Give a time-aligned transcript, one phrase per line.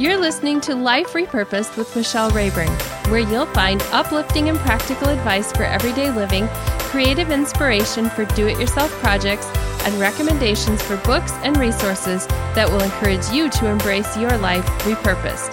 [0.00, 2.68] You're listening to Life Repurposed with Michelle Rayburn,
[3.10, 6.46] where you'll find uplifting and practical advice for everyday living,
[6.92, 9.46] creative inspiration for do it yourself projects,
[9.84, 15.50] and recommendations for books and resources that will encourage you to embrace your life repurposed.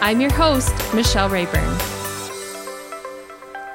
[0.00, 1.76] I'm your host, Michelle Rayburn.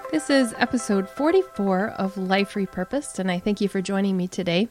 [0.09, 4.69] This is episode 44 of Life Repurposed, and I thank you for joining me today.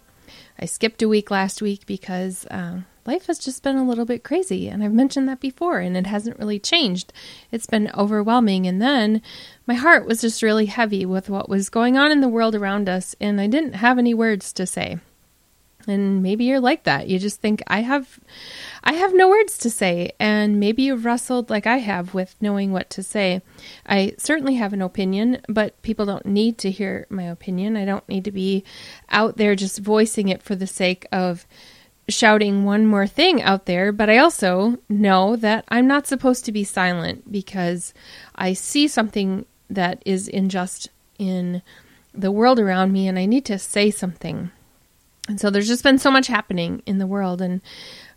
[0.59, 2.47] I skipped a week last week because.
[2.47, 4.69] Uh, life has just been a little bit crazy.
[4.69, 7.13] And I've mentioned that before, and it hasn't really changed.
[7.51, 8.67] It's been overwhelming.
[8.67, 9.23] And then
[9.67, 12.89] my heart was just really heavy with what was going on in the world around
[12.89, 14.99] us, and I didn't have any words to say.
[15.87, 17.09] And maybe you're like that.
[17.09, 18.21] You just think I have
[18.85, 22.73] I have no words to say and maybe you've wrestled like I have with knowing
[22.73, 23.43] what to say.
[23.87, 27.77] I certainly have an opinion, but people don't need to hear my opinion.
[27.77, 28.65] I don't need to be
[29.11, 31.47] out there just voicing it for the sake of
[32.13, 36.53] shouting one more thing out there, but I also know that I'm not supposed to
[36.53, 37.93] be silent because
[38.35, 41.63] I see something that is unjust in
[42.15, 44.51] the world around me and I need to say something.
[45.29, 47.61] And so there's just been so much happening in the world, and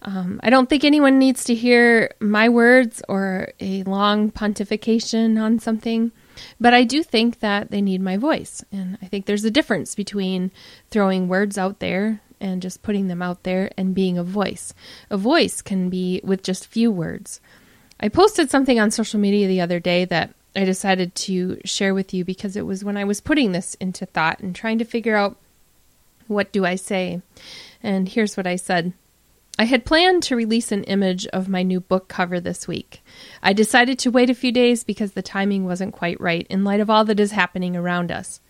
[0.02, 5.59] um, I don't think anyone needs to hear my words or a long pontification on
[5.59, 6.11] something.
[6.59, 8.65] But I do think that they need my voice.
[8.71, 10.52] And I think there's a difference between
[10.89, 14.73] throwing words out there and just putting them out there and being a voice.
[15.09, 17.42] A voice can be with just few words.
[18.00, 22.14] I posted something on social media the other day that I decided to share with
[22.14, 25.16] you because it was when I was putting this into thought and trying to figure
[25.16, 25.38] out
[26.27, 27.22] what do I say.
[27.83, 28.94] And here's what I said.
[29.58, 33.02] I had planned to release an image of my new book cover this week.
[33.42, 36.81] I decided to wait a few days because the timing wasn't quite right in light
[36.81, 38.42] of all that is happening around us.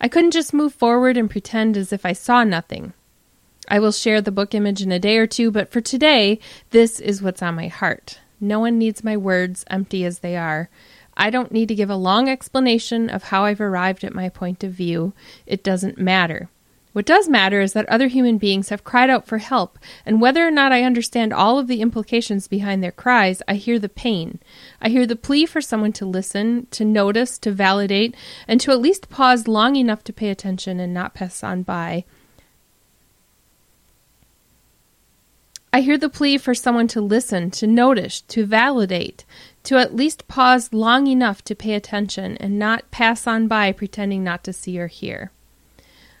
[0.00, 2.92] I couldn't just move forward and pretend as if I saw nothing.
[3.68, 6.98] I will share the book image in a day or two, but for today, this
[7.00, 8.18] is what's on my heart.
[8.40, 10.70] No one needs my words, empty as they are.
[11.16, 14.64] I don't need to give a long explanation of how I've arrived at my point
[14.64, 15.12] of view.
[15.46, 16.48] It doesn't matter.
[16.94, 20.46] What does matter is that other human beings have cried out for help, and whether
[20.46, 24.38] or not I understand all of the implications behind their cries, I hear the pain.
[24.80, 28.16] I hear the plea for someone to listen, to notice, to validate,
[28.48, 32.04] and to at least pause long enough to pay attention and not pass on by.
[35.70, 39.24] I hear the plea for someone to listen, to notice, to validate,
[39.64, 44.24] to at least pause long enough to pay attention and not pass on by pretending
[44.24, 45.30] not to see or hear.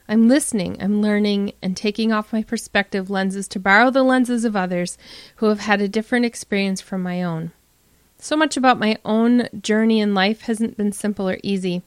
[0.06, 4.54] I'm listening, I'm learning, and taking off my perspective lenses to borrow the lenses of
[4.54, 4.98] others
[5.36, 7.52] who have had a different experience from my own.
[8.18, 11.82] So much about my own journey in life hasn't been simple or easy.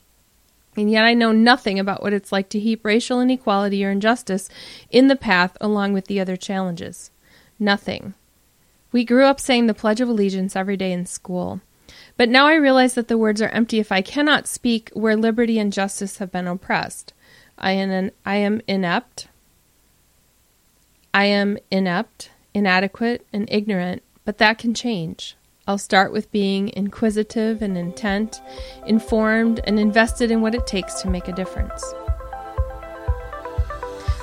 [0.75, 4.49] And yet I know nothing about what it's like to heap racial inequality or injustice
[4.89, 7.11] in the path along with the other challenges.
[7.61, 8.15] Nothing.
[8.91, 11.61] We grew up saying the Pledge of Allegiance every day in school.
[12.17, 15.59] But now I realize that the words are empty if I cannot speak where liberty
[15.59, 17.13] and justice have been oppressed.
[17.59, 19.27] I am, an, I am inept.
[21.13, 25.37] I am inept, inadequate, and ignorant, but that can change.
[25.67, 28.41] I'll start with being inquisitive and intent,
[28.87, 31.83] informed, and invested in what it takes to make a difference.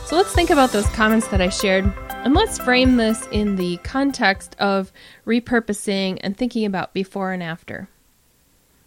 [0.06, 1.84] So let's think about those comments that I shared
[2.28, 4.92] and let's frame this in the context of
[5.26, 7.88] repurposing and thinking about before and after.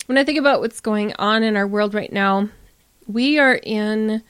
[0.05, 2.49] When I think about what's going on in our world right now,
[3.07, 4.21] we are in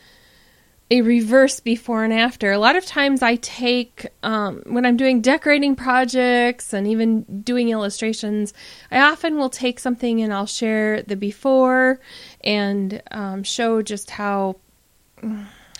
[0.90, 2.54] a reverse before and after.
[2.54, 7.68] A lot of times I take, um, when I'm doing decorating projects and even doing
[7.68, 8.54] illustrations,
[8.92, 12.00] I often will take something and I'll share the before
[12.46, 14.56] and um, show just how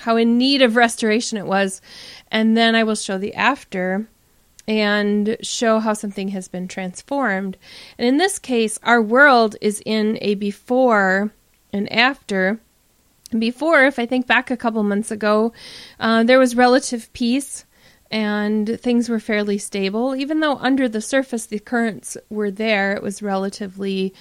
[0.02, 1.82] how in need of restoration it was
[2.30, 4.08] and then I will show the after
[4.68, 7.58] and show how something has been transformed.
[7.98, 11.34] And in this case, our world is in a before
[11.74, 12.60] and after.
[13.38, 15.54] Before, if I think back a couple months ago,
[16.00, 17.66] uh, there was relative peace
[18.12, 20.16] and things were fairly stable.
[20.16, 24.14] Even though under the surface the currents were there, it was relatively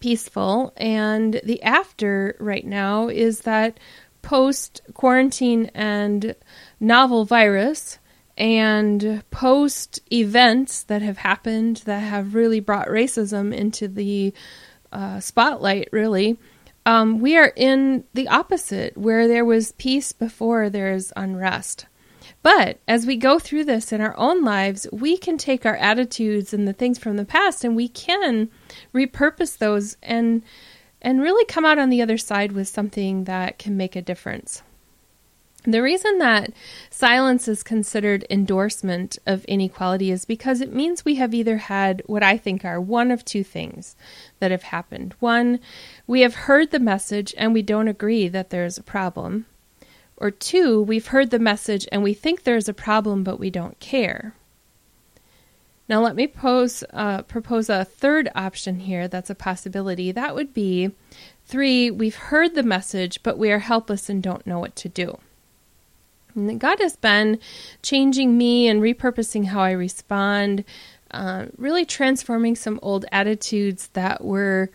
[0.00, 0.72] peaceful.
[0.76, 3.78] And the after right now is that
[4.24, 6.34] post quarantine and
[6.80, 7.98] novel virus
[8.36, 14.34] and post events that have happened that have really brought racism into the
[14.92, 16.36] uh, spotlight, really,
[16.86, 21.86] um, we are in the opposite, where there was peace before there is unrest.
[22.42, 26.52] But as we go through this in our own lives, we can take our attitudes
[26.52, 28.50] and the things from the past and we can
[28.94, 30.42] repurpose those and
[31.04, 34.62] and really come out on the other side with something that can make a difference.
[35.66, 36.52] The reason that
[36.90, 42.22] silence is considered endorsement of inequality is because it means we have either had what
[42.22, 43.96] I think are one of two things
[44.40, 45.14] that have happened.
[45.20, 45.60] One,
[46.06, 49.46] we have heard the message and we don't agree that there is a problem.
[50.18, 53.78] Or two, we've heard the message and we think there's a problem but we don't
[53.80, 54.34] care.
[55.88, 60.12] Now, let me pose, uh, propose a third option here that's a possibility.
[60.12, 60.92] That would be
[61.46, 65.18] three, we've heard the message, but we are helpless and don't know what to do.
[66.34, 67.38] And God has been
[67.82, 70.64] changing me and repurposing how I respond,
[71.10, 74.70] uh, really transforming some old attitudes that were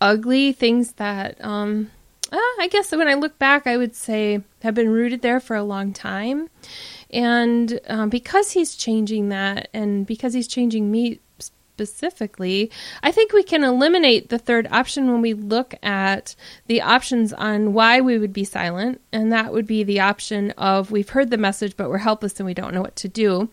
[0.00, 1.90] ugly, things that, um,
[2.30, 5.54] uh, I guess when I look back, I would say have been rooted there for
[5.54, 6.48] a long time.
[7.12, 12.70] And um, because he's changing that, and because he's changing me specifically,
[13.02, 16.36] I think we can eliminate the third option when we look at
[16.66, 19.00] the options on why we would be silent.
[19.12, 22.46] And that would be the option of we've heard the message, but we're helpless and
[22.46, 23.50] we don't know what to do.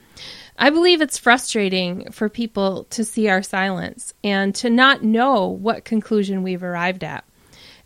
[0.58, 5.86] I believe it's frustrating for people to see our silence and to not know what
[5.86, 7.24] conclusion we've arrived at.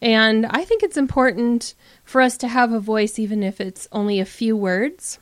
[0.02, 4.20] And I think it's important for us to have a voice, even if it's only
[4.20, 5.20] a few words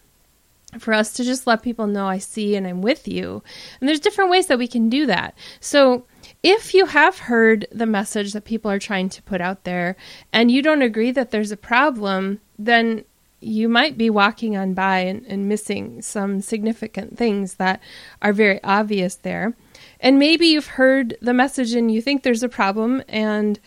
[0.79, 3.43] for us to just let people know I see and I'm with you.
[3.79, 5.35] And there's different ways that we can do that.
[5.59, 6.05] So
[6.43, 9.95] if you have heard the message that people are trying to put out there
[10.31, 13.03] and you don't agree that there's a problem, then
[13.41, 17.81] you might be walking on by and, and missing some significant things that
[18.21, 19.55] are very obvious there.
[19.99, 23.59] And maybe you've heard the message and you think there's a problem and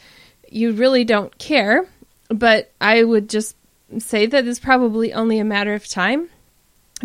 [0.49, 1.87] you really don't care.
[2.29, 3.57] But I would just
[3.99, 6.29] say that it's probably only a matter of time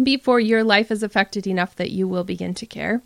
[0.03, 3.01] before your life is affected enough that you will begin to care.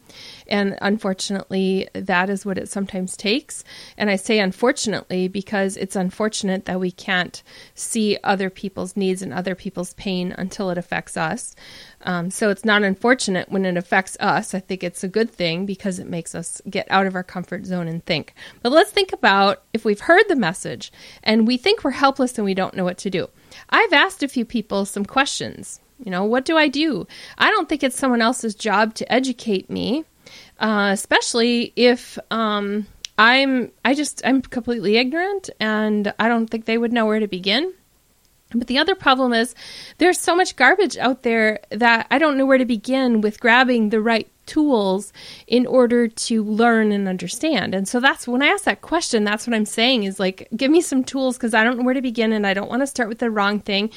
[0.47, 3.63] And unfortunately, that is what it sometimes takes.
[3.97, 7.41] And I say unfortunately because it's unfortunate that we can't
[7.73, 11.55] see other people's needs and other people's pain until it affects us.
[12.01, 14.53] Um, so it's not unfortunate when it affects us.
[14.53, 17.65] I think it's a good thing because it makes us get out of our comfort
[17.65, 18.33] zone and think.
[18.61, 20.91] But let's think about if we've heard the message
[21.23, 23.29] and we think we're helpless and we don't know what to do.
[23.69, 27.07] I've asked a few people some questions you know, what do I do?
[27.37, 30.03] I don't think it's someone else's job to educate me,
[30.59, 36.77] uh, especially if um, I'm I just I'm completely ignorant and I don't think they
[36.77, 37.73] would know where to begin.
[38.55, 39.55] But the other problem is
[39.97, 43.89] there's so much garbage out there that I don't know where to begin with grabbing
[43.89, 45.13] the right tools
[45.47, 47.73] in order to learn and understand.
[47.73, 50.71] And so that's when I ask that question, that's what I'm saying is like, give
[50.71, 52.87] me some tools because I don't know where to begin and I don't want to
[52.87, 53.89] start with the wrong thing.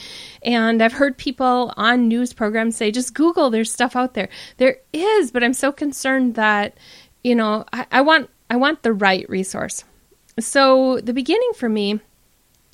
[0.42, 4.28] And I've heard people on news programs say, just Google, there's stuff out there.
[4.58, 6.76] There is, but I'm so concerned that,
[7.22, 9.84] you know, I, I want I want the right resource.
[10.38, 12.00] So the beginning for me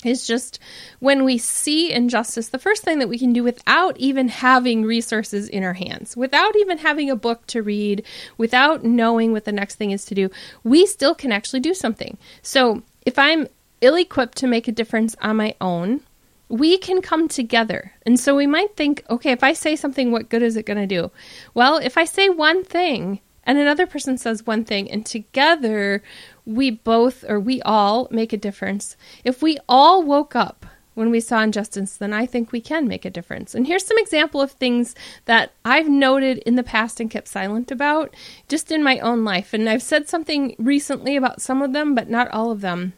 [0.05, 0.59] is just
[0.99, 5.49] when we see injustice, the first thing that we can do without even having resources
[5.49, 8.03] in our hands, without even having a book to read,
[8.37, 10.29] without knowing what the next thing is to do,
[10.63, 12.17] we still can actually do something.
[12.41, 13.47] So if I'm
[13.81, 16.01] ill equipped to make a difference on my own,
[16.49, 17.93] we can come together.
[18.05, 20.77] And so we might think, okay, if I say something, what good is it going
[20.77, 21.11] to do?
[21.53, 26.01] Well, if I say one thing and another person says one thing, and together
[26.45, 28.95] we both or we all make a difference.
[29.23, 33.05] If we all woke up when we saw injustice, then I think we can make
[33.05, 33.55] a difference.
[33.55, 34.93] And here's some example of things
[35.25, 38.13] that I've noted in the past and kept silent about
[38.47, 39.53] just in my own life.
[39.53, 42.93] And I've said something recently about some of them, but not all of them.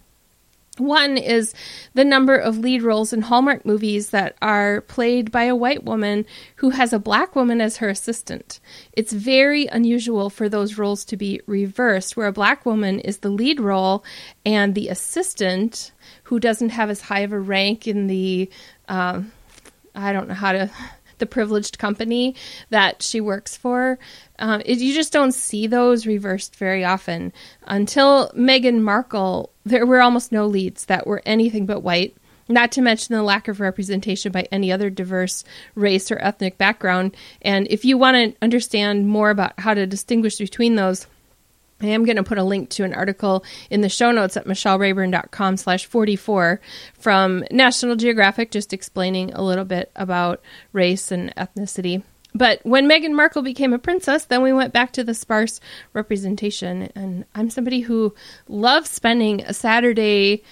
[0.77, 1.53] One is
[1.93, 6.25] the number of lead roles in Hallmark movies that are played by a white woman
[6.57, 8.59] who has a black woman as her assistant.
[8.91, 13.29] It's very unusual for those roles to be reversed, where a black woman is the
[13.29, 14.03] lead role
[14.45, 15.91] and the assistant,
[16.23, 18.49] who doesn't have as high of a rank in the,
[18.89, 19.21] uh,
[19.93, 20.69] I don't know how to
[21.17, 22.35] the privileged company
[22.69, 23.97] that she works for.
[24.37, 27.31] Uh, it, you just don't see those reversed very often.
[27.63, 32.15] Until Meghan Markle, there were almost no leads that were anything but white.
[32.47, 35.43] Not to mention the lack of representation by any other diverse
[35.73, 37.15] race or ethnic background.
[37.41, 41.07] And if you want to understand more about how to distinguish between those,
[41.81, 44.45] I am going to put a link to an article in the show notes at
[44.45, 46.61] michellerayburn.com slash 44
[46.93, 50.41] from National Geographic, just explaining a little bit about
[50.71, 52.03] race and ethnicity.
[52.33, 55.61] But when Meghan Markle became a princess, then we went back to the sparse
[55.93, 56.91] representation.
[56.93, 58.13] And I'm somebody who
[58.49, 60.43] loves spending a Saturday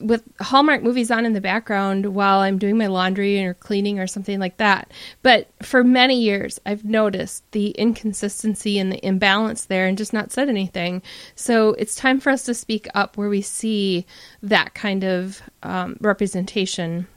[0.00, 4.06] with Hallmark movies on in the background while I'm doing my laundry or cleaning or
[4.06, 4.92] something like that.
[5.22, 10.30] But for many years, I've noticed the inconsistency and the imbalance there and just not
[10.30, 11.02] said anything.
[11.34, 14.06] So it's time for us to speak up where we see
[14.42, 17.08] that kind of um, representation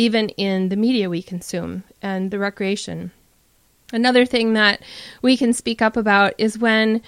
[0.00, 3.10] even in the media we consume and the recreation.
[3.92, 4.80] Another thing that
[5.20, 7.02] we can speak up about is when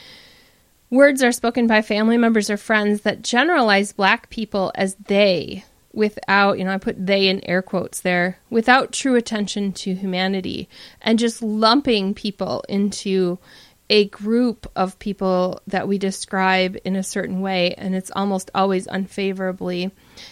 [0.93, 6.59] words are spoken by family members or friends that generalize black people as they without,
[6.59, 10.69] you know, I put they in air quotes there, without true attention to humanity
[11.01, 13.39] and just lumping people into
[13.89, 18.87] a group of people that we describe in a certain way, and it's almost always
[18.87, 19.91] unfavorably.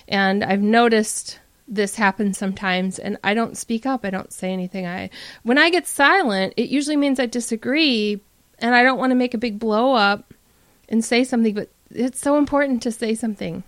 [0.08, 1.38] And I've noticed
[1.68, 4.86] this happens sometimes and I don't speak up, I don't say anything.
[4.86, 5.08] I
[5.42, 8.20] when I get silent, it usually means I disagree
[8.58, 10.34] and I don't want to make a big blow up
[10.90, 13.62] and say something, but it's so important to say something.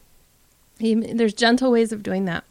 [0.79, 2.45] There's gentle ways of doing that.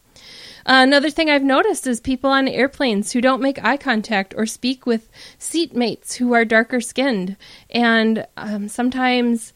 [0.66, 4.46] Uh, another thing I've noticed is people on airplanes who don't make eye contact or
[4.46, 5.10] speak with
[5.40, 7.36] seatmates who are darker skinned.
[7.72, 9.54] And um, sometimes,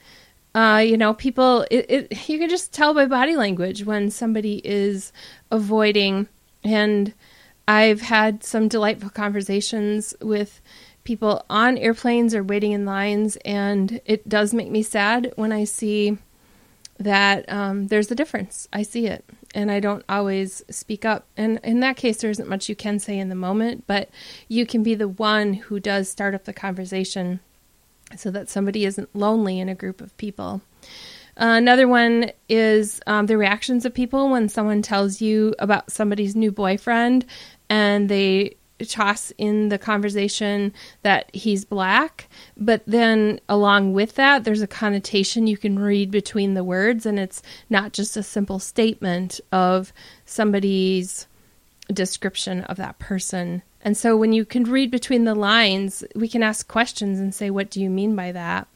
[0.55, 4.61] uh, you know, people, it, it, you can just tell by body language when somebody
[4.65, 5.13] is
[5.51, 6.27] avoiding.
[6.63, 7.13] And
[7.67, 10.59] I've had some delightful conversations with
[11.05, 15.63] people on airplanes or waiting in lines, and it does make me sad when I
[15.63, 16.17] see
[16.97, 18.67] that um, there's a difference.
[18.73, 21.25] I see it, and I don't always speak up.
[21.37, 24.09] And in that case, there isn't much you can say in the moment, but
[24.49, 27.39] you can be the one who does start up the conversation
[28.17, 30.61] so that somebody isn't lonely in a group of people.
[31.37, 36.35] Uh, another one is um, the reactions of people when someone tells you about somebody's
[36.35, 37.25] new boyfriend
[37.69, 42.27] and they toss in the conversation that he's black,
[42.57, 47.17] but then along with that, there's a connotation you can read between the words, and
[47.17, 49.93] it's not just a simple statement of
[50.25, 51.27] somebody's
[51.93, 53.61] description of that person.
[53.81, 57.49] And so when you can read between the lines, we can ask questions and say,
[57.49, 58.67] What do you mean by that?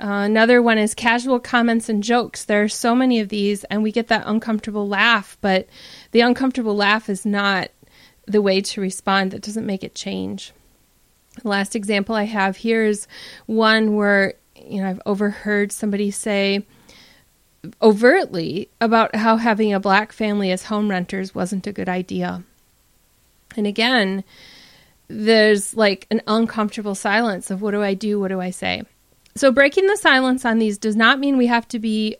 [0.00, 2.44] Uh, another one is casual comments and jokes.
[2.44, 5.68] There are so many of these, and we get that uncomfortable laugh, but
[6.12, 7.70] the uncomfortable laugh is not
[8.30, 10.52] the way to respond that doesn't make it change.
[11.42, 13.06] The last example I have here is
[13.46, 16.64] one where you know I've overheard somebody say
[17.82, 22.42] overtly about how having a black family as home renters wasn't a good idea.
[23.56, 24.24] And again,
[25.08, 28.18] there's like an uncomfortable silence of what do I do?
[28.20, 28.82] What do I say?
[29.34, 32.16] So breaking the silence on these does not mean we have to be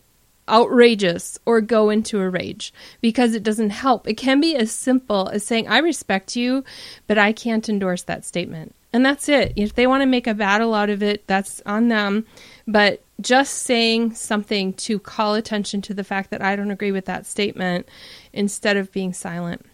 [0.51, 4.09] outrageous or go into a rage because it doesn't help.
[4.09, 6.65] It can be as simple as saying, I respect you,
[7.07, 8.75] but I can't endorse that statement.
[8.93, 9.53] And that's it.
[9.55, 12.27] If they want to make a battle out of it, that's on them.
[12.67, 17.05] But just saying something to call attention to the fact that I don't agree with
[17.05, 17.89] that statement
[18.33, 19.65] instead of being silent.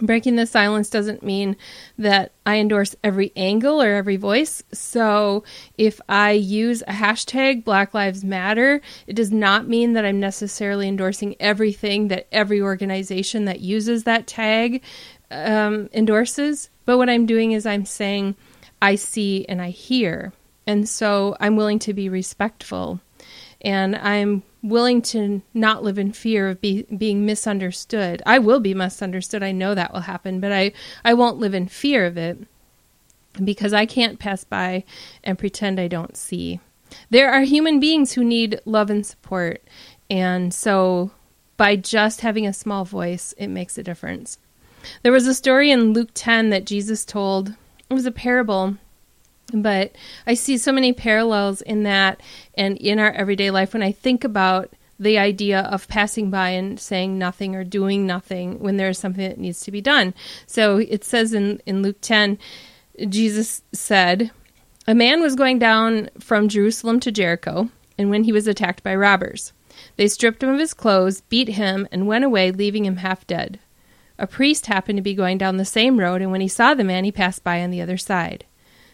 [0.00, 1.56] Breaking the silence doesn't mean
[1.98, 4.62] that I endorse every angle or every voice.
[4.72, 5.44] So
[5.76, 10.86] if I use a hashtag Black Lives Matter, it does not mean that I'm necessarily
[10.86, 14.82] endorsing everything that every organization that uses that tag
[15.30, 16.70] um, endorses.
[16.84, 18.36] But what I'm doing is I'm saying,
[18.80, 20.32] I see and I hear.
[20.66, 23.00] And so I'm willing to be respectful.
[23.60, 28.22] And I'm willing to not live in fear of be, being misunderstood.
[28.26, 29.42] I will be misunderstood.
[29.42, 30.72] I know that will happen, but I,
[31.04, 32.38] I won't live in fear of it
[33.42, 34.84] because I can't pass by
[35.22, 36.60] and pretend I don't see.
[37.10, 39.62] There are human beings who need love and support.
[40.10, 41.12] And so
[41.56, 44.38] by just having a small voice, it makes a difference.
[45.02, 47.54] There was a story in Luke 10 that Jesus told.
[47.90, 48.76] It was a parable
[49.52, 49.92] but
[50.26, 52.20] I see so many parallels in that
[52.54, 56.78] and in our everyday life when I think about the idea of passing by and
[56.78, 60.12] saying nothing or doing nothing when there is something that needs to be done.
[60.46, 62.38] So it says in, in Luke 10,
[63.08, 64.32] Jesus said,
[64.86, 68.94] A man was going down from Jerusalem to Jericho, and when he was attacked by
[68.94, 69.52] robbers,
[69.96, 73.60] they stripped him of his clothes, beat him, and went away, leaving him half dead.
[74.18, 76.82] A priest happened to be going down the same road, and when he saw the
[76.82, 78.44] man, he passed by on the other side.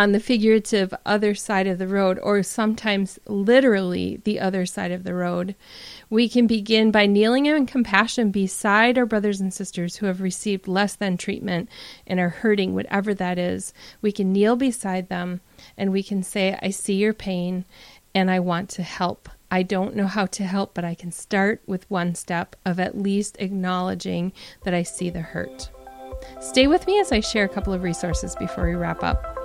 [0.00, 5.04] on the figurative other side of the road, or sometimes literally the other side of
[5.04, 5.54] the road.
[6.08, 10.66] We can begin by kneeling in compassion beside our brothers and sisters who have received
[10.66, 11.68] less than treatment
[12.06, 13.74] and are hurting, whatever that is.
[14.00, 15.42] We can kneel beside them
[15.76, 17.66] and we can say, I see your pain
[18.14, 19.28] and I want to help.
[19.50, 22.96] I don't know how to help, but I can start with one step of at
[22.96, 24.32] least acknowledging
[24.64, 25.68] that I see the hurt.
[26.40, 29.39] Stay with me as I share a couple of resources before we wrap up.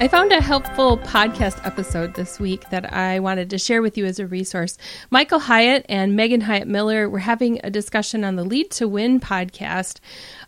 [0.00, 4.06] I found a helpful podcast episode this week that I wanted to share with you
[4.06, 4.78] as a resource.
[5.10, 9.18] Michael Hyatt and Megan Hyatt Miller were having a discussion on the Lead to Win
[9.18, 9.98] podcast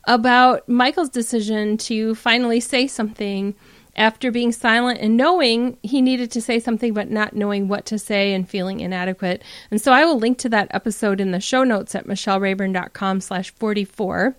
[0.05, 3.57] about Michael's decision to finally say something
[3.97, 7.99] after being silent and knowing he needed to say something but not knowing what to
[7.99, 9.43] say and feeling inadequate.
[9.71, 13.51] And so I will link to that episode in the show notes at michellerayburn.com slash
[13.55, 14.35] 44.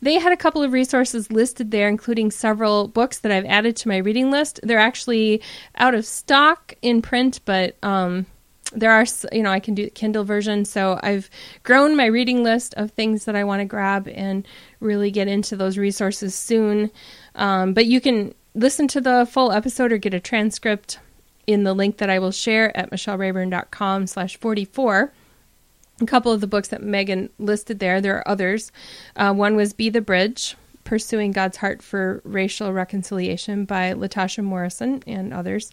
[0.00, 3.88] They had a couple of resources listed there, including several books that I've added to
[3.88, 4.60] my reading list.
[4.62, 5.42] They're actually
[5.76, 8.26] out of stock in print, but um,
[8.74, 11.30] there are you know i can do the kindle version so i've
[11.62, 14.46] grown my reading list of things that i want to grab and
[14.80, 16.90] really get into those resources soon
[17.36, 20.98] um, but you can listen to the full episode or get a transcript
[21.46, 25.12] in the link that I will share at michellerayburn.com slash 44.
[26.00, 28.72] A couple of the books that Megan listed there, there are others.
[29.16, 35.02] Uh, one was Be the Bridge, Pursuing God's Heart for Racial Reconciliation by Latasha Morrison
[35.06, 35.72] and others.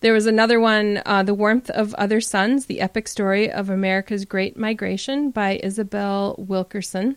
[0.00, 4.26] There was another one, uh, The Warmth of Other Suns, The Epic Story of America's
[4.26, 7.16] Great Migration by Isabel Wilkerson.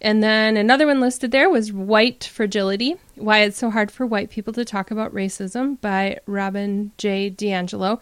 [0.00, 4.30] And then another one listed there was White Fragility Why It's So Hard for White
[4.30, 7.30] People to Talk About Racism by Robin J.
[7.30, 8.00] DiAngelo.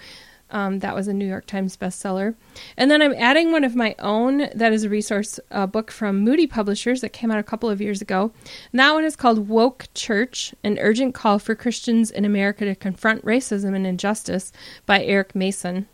[0.48, 2.36] Um, that was a New York Times bestseller.
[2.76, 6.20] And then I'm adding one of my own that is a resource a book from
[6.20, 8.30] Moody Publishers that came out a couple of years ago.
[8.70, 12.76] And that one is called Woke Church An Urgent Call for Christians in America to
[12.76, 14.52] Confront Racism and Injustice
[14.84, 15.88] by Eric Mason.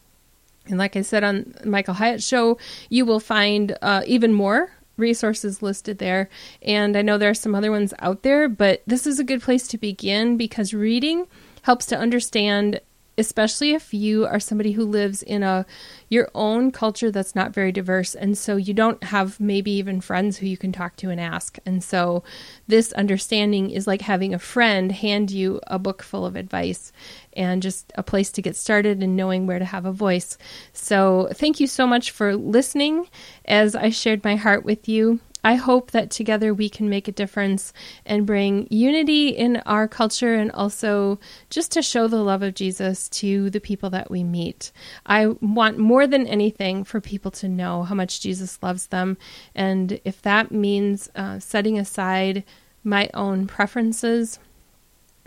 [0.66, 2.58] And like I said on Michael Hyatt's show,
[2.90, 6.28] you will find uh, even more resources listed there.
[6.62, 9.42] And I know there are some other ones out there, but this is a good
[9.42, 11.26] place to begin because reading
[11.62, 12.80] helps to understand
[13.18, 15.66] especially if you are somebody who lives in a
[16.08, 18.14] your own culture that's not very diverse.
[18.14, 21.58] And so you don't have maybe even friends who you can talk to and ask.
[21.64, 22.22] And so
[22.66, 26.92] this understanding is like having a friend hand you a book full of advice
[27.34, 30.36] and just a place to get started and knowing where to have a voice.
[30.72, 33.08] So thank you so much for listening.
[33.44, 37.12] As i shared my heart with you I hope that together we can make a
[37.12, 37.72] difference
[38.06, 41.18] and bring unity in our culture and also
[41.50, 44.72] just to show the love of Jesus to the people that we meet.
[45.04, 49.16] I want more than anything for people to know how much Jesus loves them.
[49.54, 52.44] And if that means uh, setting aside
[52.84, 54.38] my own preferences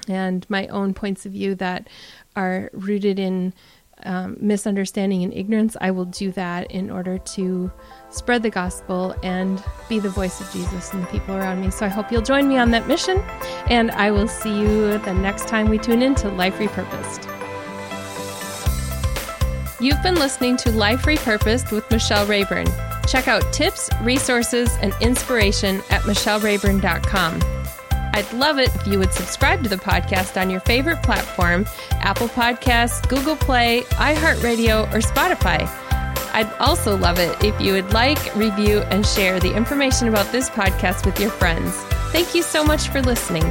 [0.08, 1.90] and my own points of view that
[2.36, 3.54] are rooted in
[4.06, 7.72] um, misunderstanding and ignorance, I will do that in order to
[8.10, 11.72] spread the gospel and be the voice of Jesus and the people around me.
[11.72, 13.20] So I hope you'll join me on that mission,
[13.70, 17.32] and I will see you the next time we tune in to Life Repurposed.
[19.82, 22.68] You've been listening to Life Repurposed with Michelle Rayburn.
[23.08, 27.65] Check out tips, resources, and inspiration at michellerayburn.com.
[28.16, 32.30] I'd love it if you would subscribe to the podcast on your favorite platform Apple
[32.30, 35.68] Podcasts, Google Play, iHeartRadio, or Spotify.
[36.34, 40.50] I'd also love it if you would like, review, and share the information about this
[40.50, 41.76] podcast with your friends.
[42.14, 43.44] Thank you so much for listening.